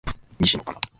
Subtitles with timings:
[0.39, 0.81] 西野カナ